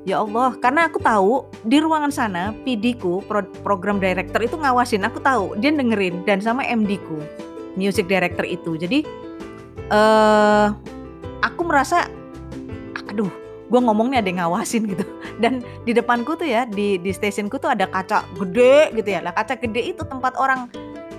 Ya 0.07 0.25
Allah, 0.25 0.57
karena 0.57 0.87
aku 0.87 1.03
tahu 1.03 1.45
di 1.69 1.83
ruangan 1.83 2.09
sana 2.09 2.57
PD 2.63 2.97
ku, 2.97 3.21
pro 3.27 3.45
program 3.61 3.99
director 3.99 4.41
itu 4.41 4.57
ngawasin, 4.57 5.05
aku 5.05 5.19
tahu 5.21 5.59
dia 5.59 5.75
dengerin 5.75 6.23
dan 6.23 6.39
sama 6.41 6.63
MD 6.65 6.97
ku, 7.03 7.19
music 7.75 8.07
director 8.09 8.47
itu. 8.47 8.79
Jadi 8.79 9.03
uh, 9.91 10.73
aku 11.43 11.61
merasa 11.67 12.09
aduh 13.11 13.29
gue 13.69 13.81
ngomongnya 13.85 14.25
ada 14.25 14.29
yang 14.33 14.41
ngawasin 14.49 14.89
gitu 14.89 15.05
dan 15.43 15.61
di 15.85 15.93
depanku 15.93 16.37
tuh 16.37 16.49
ya 16.49 16.65
di 16.65 16.97
di 16.97 17.13
stasiunku 17.13 17.61
tuh 17.61 17.73
ada 17.73 17.85
kaca 17.85 18.25
gede 18.37 18.97
gitu 18.97 19.09
ya 19.13 19.21
lah 19.21 19.33
kaca 19.37 19.61
gede 19.61 19.93
itu 19.93 20.03
tempat 20.09 20.37
orang 20.41 20.73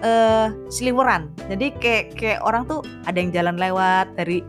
uh, 0.04 0.52
seliweran. 0.72 1.32
Jadi 1.48 1.74
kayak 1.80 2.18
kayak 2.18 2.40
orang 2.46 2.66
tuh 2.68 2.84
ada 3.06 3.18
yang 3.18 3.32
jalan 3.34 3.56
lewat 3.58 4.14
dari 4.16 4.44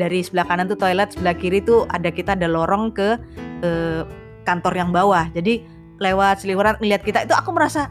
dari 0.00 0.24
sebelah 0.24 0.48
kanan 0.48 0.66
tuh 0.70 0.78
toilet 0.78 1.12
sebelah 1.12 1.36
kiri 1.36 1.60
tuh 1.60 1.84
ada 1.92 2.08
kita 2.08 2.34
ada 2.34 2.48
lorong 2.48 2.92
ke 2.94 3.18
uh, 3.64 4.02
kantor 4.48 4.74
yang 4.74 4.90
bawah. 4.90 5.28
Jadi 5.32 5.62
lewat 6.02 6.42
seliweran 6.42 6.78
melihat 6.82 7.02
kita 7.06 7.18
itu 7.26 7.34
aku 7.36 7.54
merasa 7.54 7.86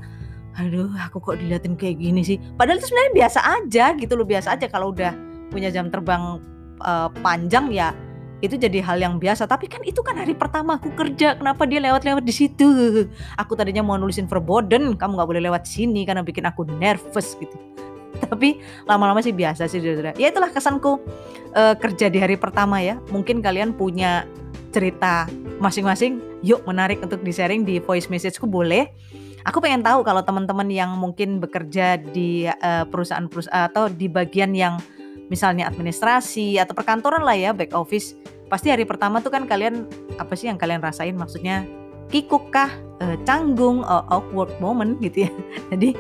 aduh 0.60 0.91
aku 1.00 1.24
kok 1.24 1.39
diliatin 1.39 1.80
kayak 1.80 2.01
gini 2.01 2.22
sih? 2.25 2.38
Padahal 2.60 2.82
itu 2.82 2.91
sebenarnya 2.91 3.13
biasa 3.15 3.39
aja 3.39 3.86
gitu 3.96 4.13
loh 4.20 4.27
biasa 4.27 4.60
aja. 4.60 4.68
Kalau 4.68 4.91
udah 4.91 5.15
punya 5.48 5.72
jam 5.72 5.88
terbang 5.88 6.39
uh, 6.84 7.08
panjang 7.24 7.72
ya 7.72 7.96
itu 8.41 8.57
jadi 8.57 8.81
hal 8.81 8.98
yang 8.98 9.15
biasa. 9.21 9.45
Tapi 9.45 9.69
kan 9.69 9.86
itu 9.86 10.01
kan 10.01 10.17
hari 10.17 10.33
pertama 10.33 10.81
aku 10.81 10.89
kerja. 10.98 11.38
Kenapa 11.38 11.69
dia 11.69 11.79
lewat-lewat 11.79 12.25
di 12.25 12.33
situ? 12.33 12.67
Aku 13.38 13.53
tadinya 13.53 13.86
mau 13.86 13.95
nulisin 13.95 14.25
verboten. 14.25 14.98
Kamu 14.98 15.15
nggak 15.15 15.29
boleh 15.29 15.43
lewat 15.45 15.69
sini 15.69 16.03
karena 16.03 16.25
bikin 16.25 16.43
aku 16.50 16.65
nervous 16.65 17.38
gitu. 17.38 17.53
Tapi 18.25 18.60
lama-lama 18.89 19.21
sih 19.21 19.31
biasa 19.31 19.65
sih 19.69 19.79
saudara 19.79 20.12
ya 20.19 20.29
itulah 20.29 20.51
kesanku 20.51 21.00
uh, 21.55 21.74
kerja 21.77 22.10
di 22.10 22.17
hari 22.17 22.36
pertama 22.36 22.81
ya. 22.81 22.98
Mungkin 23.13 23.39
kalian 23.45 23.77
punya 23.77 24.25
cerita 24.74 25.29
masing-masing. 25.62 26.19
Yuk 26.41 26.65
menarik 26.65 26.98
untuk 27.05 27.21
di 27.21 27.29
sharing 27.29 27.62
di 27.62 27.77
voice 27.77 28.10
messageku 28.10 28.50
boleh. 28.50 28.89
Aku 29.41 29.57
pengen 29.57 29.81
tahu 29.81 30.05
kalau 30.05 30.21
teman-teman 30.21 30.69
yang 30.69 30.93
mungkin 31.01 31.41
bekerja 31.41 31.98
di 31.98 32.45
uh, 32.45 32.86
perusahaan-perusahaan 32.86 33.74
atau 33.74 33.89
di 33.89 34.05
bagian 34.05 34.53
yang 34.53 34.77
misalnya 35.31 35.71
administrasi 35.71 36.59
atau 36.59 36.75
perkantoran 36.75 37.23
lah 37.23 37.39
ya 37.39 37.55
back 37.55 37.71
office. 37.71 38.19
Pasti 38.51 38.67
hari 38.67 38.83
pertama 38.83 39.23
tuh 39.23 39.31
kan 39.31 39.47
kalian 39.47 39.88
apa 40.19 40.35
sih 40.35 40.51
yang 40.51 40.59
kalian 40.59 40.83
rasain? 40.83 41.15
Maksudnya 41.15 41.63
kikuk 42.11 42.51
kah? 42.51 42.67
E, 43.00 43.15
canggung 43.23 43.88
uh, 43.88 44.03
awkward 44.11 44.51
moment 44.59 45.00
gitu 45.00 45.25
ya. 45.25 45.31
Jadi 45.71 45.95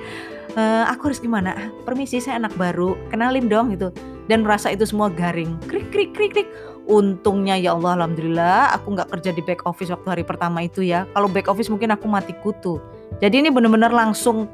uh, 0.59 0.83
aku 0.91 1.09
harus 1.09 1.23
gimana? 1.23 1.55
Permisi 1.87 2.19
saya 2.19 2.43
anak 2.43 2.51
baru. 2.59 2.99
Kenalin 3.07 3.47
dong 3.47 3.71
gitu. 3.71 3.95
Dan 4.27 4.43
merasa 4.43 4.67
itu 4.67 4.83
semua 4.83 5.07
garing. 5.07 5.55
Krik 5.71 5.87
krik 5.95 6.11
krik 6.11 6.35
krik. 6.35 6.49
Untungnya 6.91 7.55
ya 7.55 7.71
Allah 7.71 8.03
alhamdulillah 8.03 8.75
aku 8.75 8.99
nggak 8.99 9.15
kerja 9.15 9.31
di 9.31 9.39
back 9.47 9.63
office 9.63 9.87
waktu 9.95 10.19
hari 10.19 10.23
pertama 10.27 10.67
itu 10.67 10.83
ya. 10.83 11.07
Kalau 11.15 11.31
back 11.31 11.47
office 11.47 11.71
mungkin 11.71 11.95
aku 11.95 12.11
mati 12.11 12.35
kutu. 12.43 12.83
Jadi 13.23 13.47
ini 13.47 13.49
bener-bener 13.49 13.95
langsung 13.95 14.51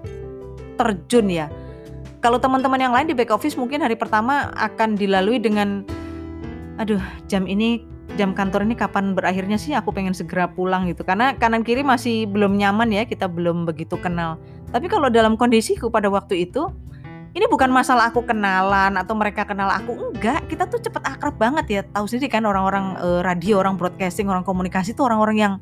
terjun 0.77 1.34
ya 1.34 1.50
kalau 2.19 2.41
teman-teman 2.41 2.81
yang 2.81 2.93
lain 2.93 3.07
di 3.09 3.15
back 3.15 3.29
office 3.33 3.55
mungkin 3.55 3.86
hari 3.86 3.93
pertama 3.93 4.50
akan 4.57 4.97
dilalui 4.97 5.38
dengan 5.38 5.86
aduh 6.77 7.01
jam 7.25 7.45
ini 7.45 7.81
jam 8.15 8.33
kantor 8.33 8.65
ini 8.65 8.74
kapan 8.74 9.13
berakhirnya 9.13 9.59
sih? 9.59 9.75
Aku 9.77 9.93
pengen 9.93 10.15
segera 10.15 10.50
pulang 10.50 10.89
gitu. 10.89 11.05
Karena 11.05 11.38
kanan 11.38 11.62
kiri 11.62 11.86
masih 11.86 12.25
belum 12.25 12.57
nyaman 12.57 12.89
ya 12.89 13.03
kita 13.05 13.29
belum 13.29 13.67
begitu 13.67 14.00
kenal. 14.00 14.41
Tapi 14.74 14.88
kalau 14.88 15.12
dalam 15.12 15.36
kondisiku 15.36 15.91
pada 15.93 16.07
waktu 16.07 16.47
itu 16.47 16.71
ini 17.38 17.45
bukan 17.45 17.69
masalah 17.69 18.09
aku 18.09 18.25
kenalan 18.25 18.97
atau 18.97 19.13
mereka 19.13 19.45
kenal 19.45 19.69
aku 19.69 19.93
enggak. 19.93 20.47
Kita 20.50 20.65
tuh 20.65 20.81
cepet 20.81 21.03
akrab 21.05 21.38
banget 21.38 21.65
ya. 21.69 21.81
Tahu 21.86 22.09
sendiri 22.09 22.33
kan 22.33 22.47
orang-orang 22.50 22.97
uh, 22.97 23.21
radio 23.21 23.62
orang 23.62 23.77
broadcasting 23.77 24.25
orang 24.25 24.41
komunikasi 24.41 24.97
tuh 24.97 25.05
orang-orang 25.05 25.38
yang 25.38 25.53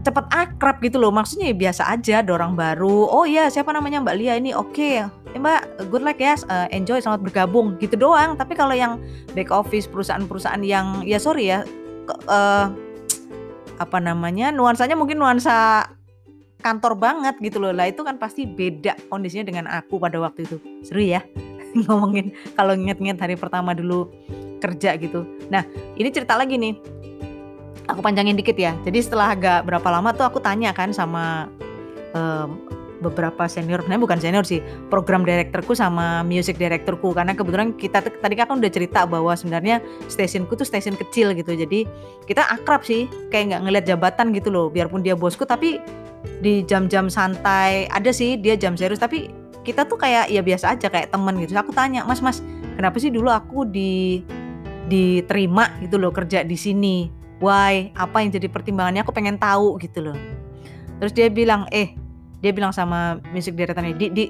cepet 0.00 0.26
akrab 0.32 0.80
gitu 0.80 0.96
loh. 1.00 1.12
Maksudnya 1.12 1.52
ya 1.52 1.56
biasa 1.56 1.82
aja 1.92 2.24
ada 2.24 2.30
orang 2.36 2.56
baru. 2.56 3.08
Oh 3.08 3.24
iya 3.28 3.48
siapa 3.52 3.70
namanya 3.72 4.00
Mbak 4.02 4.16
Lia 4.16 4.34
ini? 4.40 4.50
Oke. 4.56 5.00
Okay. 5.00 5.36
eh, 5.36 5.38
Mbak 5.40 5.90
good 5.92 6.02
luck 6.04 6.18
ya. 6.18 6.36
Uh, 6.48 6.66
enjoy 6.72 6.98
selamat 7.00 7.20
bergabung. 7.24 7.76
Gitu 7.78 7.94
doang. 7.96 8.36
Tapi 8.36 8.56
kalau 8.56 8.72
yang 8.72 8.98
back 9.36 9.52
office 9.52 9.86
perusahaan-perusahaan 9.86 10.62
yang 10.64 11.04
ya 11.04 11.20
sorry 11.20 11.52
ya 11.52 11.64
uh, 12.28 12.72
apa 13.80 13.98
namanya 13.98 14.52
nuansanya 14.52 14.96
mungkin 14.96 15.16
nuansa 15.16 15.88
kantor 16.60 16.96
banget 16.96 17.36
gitu 17.40 17.60
loh. 17.60 17.72
Lah 17.72 17.88
itu 17.88 18.04
kan 18.04 18.20
pasti 18.20 18.44
beda 18.44 18.96
kondisinya 19.08 19.48
dengan 19.48 19.64
aku 19.68 19.96
pada 19.96 20.20
waktu 20.20 20.44
itu. 20.48 20.56
Seru 20.84 21.00
ya 21.00 21.24
ngomongin 21.86 22.32
kalau 22.56 22.76
inget-inget 22.76 23.20
hari 23.20 23.36
pertama 23.36 23.72
dulu 23.72 24.08
kerja 24.60 24.96
gitu. 25.00 25.24
Nah 25.48 25.64
ini 25.96 26.08
cerita 26.12 26.36
lagi 26.36 26.60
nih 26.60 26.76
aku 27.88 28.00
panjangin 28.04 28.36
dikit 28.36 28.56
ya. 28.58 28.76
Jadi 28.84 28.98
setelah 29.00 29.32
agak 29.32 29.64
berapa 29.64 29.88
lama 29.88 30.12
tuh 30.12 30.26
aku 30.26 30.42
tanya 30.42 30.74
kan 30.74 30.92
sama 30.92 31.48
um, 32.12 32.70
beberapa 33.00 33.48
senior, 33.48 33.80
sebenarnya 33.80 34.02
bukan 34.04 34.18
senior 34.20 34.44
sih, 34.44 34.60
program 34.92 35.24
direkturku 35.24 35.72
sama 35.72 36.20
music 36.20 36.60
direkturku 36.60 37.16
karena 37.16 37.32
kebetulan 37.32 37.72
kita 37.72 38.04
tadi 38.04 38.34
kan 38.36 38.60
udah 38.60 38.70
cerita 38.70 39.08
bahwa 39.08 39.32
sebenarnya 39.32 39.80
stationku 40.06 40.52
tuh 40.54 40.68
stasiun 40.68 40.94
kecil 41.00 41.32
gitu. 41.32 41.56
Jadi 41.56 41.88
kita 42.28 42.44
akrab 42.52 42.84
sih, 42.84 43.08
kayak 43.32 43.56
nggak 43.56 43.62
ngeliat 43.64 43.84
jabatan 43.88 44.36
gitu 44.36 44.52
loh. 44.52 44.68
Biarpun 44.68 45.00
dia 45.00 45.16
bosku 45.16 45.48
tapi 45.48 45.80
di 46.44 46.60
jam-jam 46.68 47.08
santai 47.08 47.88
ada 47.88 48.12
sih 48.12 48.36
dia 48.36 48.52
jam 48.52 48.76
serius 48.76 49.00
tapi 49.00 49.32
kita 49.64 49.88
tuh 49.88 49.96
kayak 49.96 50.28
ya 50.28 50.44
biasa 50.44 50.76
aja 50.76 50.92
kayak 50.92 51.08
temen 51.08 51.40
gitu. 51.40 51.56
Aku 51.56 51.72
tanya, 51.72 52.04
"Mas, 52.04 52.20
Mas, 52.20 52.44
kenapa 52.76 53.00
sih 53.00 53.08
dulu 53.08 53.32
aku 53.32 53.64
di 53.64 54.20
diterima 54.88 55.80
gitu 55.80 55.96
loh 55.96 56.12
kerja 56.12 56.44
di 56.44 56.56
sini?" 56.56 57.19
Why 57.40 57.90
apa 57.96 58.22
yang 58.22 58.30
jadi 58.30 58.46
pertimbangannya 58.46 59.02
aku 59.02 59.12
pengen 59.16 59.40
tahu 59.40 59.80
gitu 59.80 60.12
loh 60.12 60.18
terus 61.00 61.10
dia 61.16 61.32
bilang 61.32 61.66
eh 61.72 61.96
dia 62.40 62.52
bilang 62.54 62.72
sama 62.72 63.20
music 63.32 63.56
directornya 63.56 63.96
di 63.96 64.06
di 64.12 64.24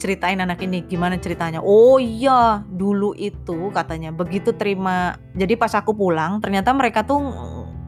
ceritain 0.00 0.40
anak 0.40 0.64
ini 0.64 0.80
gimana 0.88 1.20
ceritanya. 1.20 1.60
Oh 1.60 2.00
iya, 2.00 2.64
dulu 2.64 3.12
itu 3.12 3.68
katanya 3.76 4.08
begitu 4.08 4.56
terima. 4.56 5.20
Jadi 5.36 5.60
pas 5.60 5.76
aku 5.76 5.92
pulang, 5.92 6.40
ternyata 6.40 6.72
mereka 6.72 7.04
tuh 7.04 7.20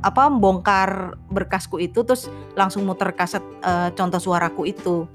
apa 0.04 0.28
bongkar 0.28 1.16
berkasku 1.32 1.80
itu 1.80 2.04
terus 2.04 2.28
langsung 2.52 2.84
muter 2.84 3.16
kaset 3.16 3.40
uh, 3.64 3.88
contoh 3.96 4.20
suaraku 4.20 4.68
itu. 4.68 5.08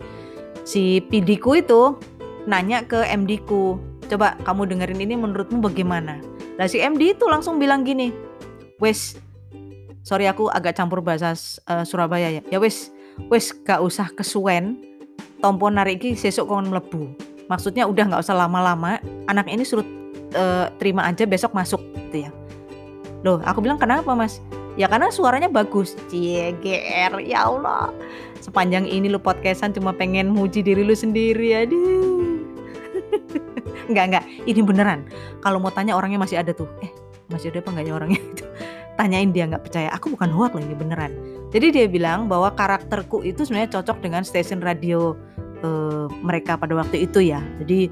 Si 0.66 1.06
pidiku 1.06 1.54
itu 1.54 2.02
nanya 2.50 2.82
ke 2.84 3.06
MD 3.06 3.46
ku, 3.46 3.78
"Coba 4.10 4.34
kamu 4.42 4.66
dengerin 4.74 5.06
ini 5.06 5.16
menurutmu 5.16 5.62
bagaimana?" 5.62 6.18
Lah 6.58 6.66
si 6.66 6.82
MD 6.82 7.14
itu 7.14 7.30
langsung 7.30 7.62
bilang 7.62 7.86
gini, 7.86 8.10
"Wes, 8.78 9.18
sorry 10.06 10.30
aku 10.30 10.48
agak 10.48 10.78
campur 10.78 11.04
bahasa 11.04 11.34
uh, 11.68 11.84
Surabaya 11.84 12.30
ya. 12.30 12.42
Ya 12.48 12.60
wes, 12.62 12.94
wes 13.28 13.52
gak 13.52 13.82
usah 13.84 14.08
kesuwen 14.14 14.80
tompo 15.42 15.70
narik 15.70 16.02
iki 16.02 16.18
sesuk 16.18 16.50
kon. 16.50 16.70
Maksudnya 17.48 17.88
udah 17.88 18.12
nggak 18.12 18.24
usah 18.28 18.36
lama-lama, 18.36 19.00
anak 19.32 19.48
ini 19.48 19.64
suruh 19.64 19.86
uh, 20.36 20.68
terima 20.76 21.08
aja 21.08 21.24
besok 21.24 21.56
masuk 21.56 21.80
gitu 22.12 22.28
ya. 22.28 22.32
Loh, 23.24 23.40
aku 23.44 23.64
bilang 23.64 23.80
kenapa 23.80 24.12
mas? 24.14 24.44
Ya 24.78 24.86
karena 24.86 25.10
suaranya 25.10 25.50
bagus. 25.50 25.98
Cie, 26.12 26.54
ya 27.26 27.40
Allah. 27.42 27.90
Sepanjang 28.44 28.86
ini 28.86 29.10
lu 29.10 29.18
podcastan 29.18 29.74
cuma 29.74 29.90
pengen 29.90 30.30
muji 30.30 30.62
diri 30.62 30.86
lu 30.86 30.94
sendiri, 30.94 31.66
aduh. 31.66 32.46
enggak, 33.90 34.06
enggak. 34.14 34.26
Ini 34.46 34.62
beneran. 34.62 35.10
Kalau 35.42 35.58
mau 35.58 35.74
tanya 35.74 35.98
orangnya 35.98 36.22
masih 36.22 36.38
ada 36.38 36.54
tuh. 36.54 36.70
Eh, 36.86 36.92
masih 37.34 37.50
ada 37.50 37.66
apa 37.66 37.70
enggak 37.74 37.86
ya 37.90 37.94
orangnya 37.98 38.22
itu? 38.22 38.46
Tanyain 38.98 39.30
dia 39.30 39.46
nggak 39.46 39.70
percaya. 39.70 39.90
Aku 39.94 40.10
bukan 40.10 40.34
hoak 40.34 40.58
loh 40.58 40.64
ini 40.66 40.74
beneran. 40.74 41.14
Jadi 41.54 41.72
dia 41.72 41.86
bilang 41.88 42.28
bahwa 42.28 42.52
karakterku 42.52 43.24
itu 43.24 43.46
sebenarnya 43.46 43.80
cocok 43.80 44.04
dengan 44.04 44.26
stasiun 44.26 44.60
radio 44.60 45.16
uh, 45.64 46.12
mereka 46.20 46.58
pada 46.58 46.76
waktu 46.76 47.08
itu 47.08 47.24
ya. 47.24 47.40
Jadi 47.62 47.88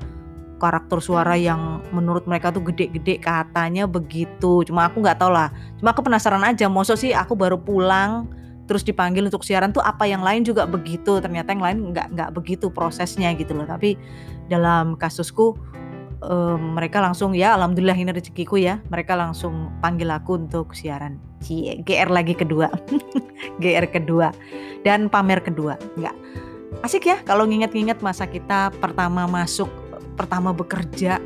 karakter 0.58 1.04
suara 1.04 1.36
yang 1.36 1.84
menurut 1.92 2.26
mereka 2.26 2.50
tuh 2.50 2.64
gede-gede 2.64 3.22
katanya 3.22 3.86
begitu. 3.86 4.66
Cuma 4.66 4.88
aku 4.90 5.04
nggak 5.04 5.22
tahu 5.22 5.32
lah. 5.32 5.54
Cuma 5.80 5.94
aku 5.94 6.02
penasaran 6.04 6.44
aja. 6.44 6.68
Mosok 6.68 6.98
sih 7.00 7.12
aku 7.14 7.38
baru 7.38 7.60
pulang 7.60 8.28
terus 8.66 8.82
dipanggil 8.82 9.30
untuk 9.30 9.46
siaran 9.46 9.70
tuh 9.70 9.86
apa 9.86 10.10
yang 10.10 10.26
lain 10.26 10.42
juga 10.42 10.66
begitu. 10.66 11.22
Ternyata 11.22 11.54
yang 11.54 11.64
lain 11.64 11.78
nggak 11.94 12.08
nggak 12.18 12.30
begitu 12.34 12.74
prosesnya 12.74 13.32
gitu 13.38 13.54
loh. 13.54 13.68
Tapi 13.70 13.94
dalam 14.50 14.98
kasusku 14.98 15.54
um, 16.26 16.76
mereka 16.76 17.00
langsung 17.00 17.38
ya 17.38 17.54
alhamdulillah 17.56 17.96
ini 17.96 18.12
rezekiku 18.12 18.58
ya. 18.58 18.82
Mereka 18.90 19.14
langsung 19.14 19.72
panggil 19.80 20.10
aku 20.10 20.42
untuk 20.42 20.74
siaran. 20.74 21.22
Cie, 21.40 21.82
GR 21.86 22.10
lagi 22.10 22.34
kedua. 22.34 22.68
GR 23.64 23.86
kedua. 23.90 24.34
Dan 24.82 25.08
pamer 25.08 25.42
kedua. 25.46 25.78
Nggak 25.98 26.16
asik 26.84 27.08
ya 27.08 27.18
kalau 27.24 27.48
nginget-nginget 27.48 28.04
masa 28.04 28.28
kita 28.28 28.74
pertama 28.82 29.30
masuk 29.30 29.70
pertama 30.20 30.52
bekerja. 30.52 31.22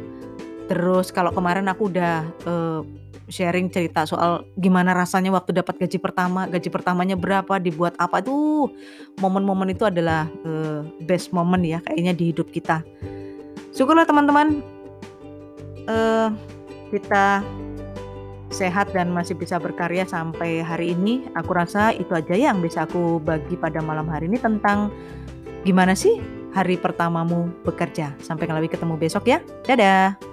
Terus 0.69 1.09
kalau 1.09 1.33
kemarin 1.33 1.65
aku 1.65 1.89
udah 1.89 2.21
uh, 2.45 2.85
sharing 3.29 3.69
cerita 3.69 4.05
soal 4.05 4.45
gimana 4.57 4.93
rasanya 4.93 5.33
waktu 5.33 5.53
dapat 5.53 5.77
gaji 5.81 5.97
pertama 6.01 6.45
gaji 6.49 6.69
pertamanya 6.69 7.15
berapa 7.17 7.57
dibuat 7.57 7.97
apa. 7.97 8.21
Tuh 8.21 8.69
momen-momen 9.17 9.73
itu 9.73 9.85
adalah 9.89 10.29
uh, 10.45 10.85
best 11.05 11.33
moment 11.33 11.61
ya 11.65 11.81
kayaknya 11.81 12.13
di 12.13 12.35
hidup 12.35 12.53
kita. 12.53 12.85
Syukurlah 13.73 14.05
teman-teman 14.05 14.78
uh, 15.89 16.29
kita 16.93 17.41
sehat 18.49 18.89
dan 18.93 19.13
masih 19.13 19.37
bisa 19.37 19.61
berkarya 19.61 20.05
sampai 20.05 20.61
hari 20.61 20.93
ini. 20.97 21.29
Aku 21.37 21.53
rasa 21.53 21.93
itu 21.93 22.09
aja 22.13 22.33
yang 22.33 22.61
bisa 22.61 22.85
aku 22.85 23.21
bagi 23.21 23.57
pada 23.57 23.81
malam 23.81 24.09
hari 24.09 24.25
ini 24.29 24.41
tentang 24.41 24.89
gimana 25.65 25.93
sih 25.93 26.17
hari 26.53 26.77
pertamamu 26.77 27.49
bekerja. 27.61 28.13
Sampai 28.21 28.49
lagi 28.49 28.69
ketemu 28.69 28.97
besok 28.97 29.29
ya. 29.29 29.39
Dadah. 29.65 30.28